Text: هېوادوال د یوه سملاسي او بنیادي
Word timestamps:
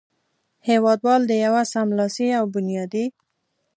هېوادوال 0.69 1.21
د 1.27 1.31
یوه 1.45 1.61
سملاسي 1.73 2.27
او 2.39 2.45
بنیادي 2.53 3.05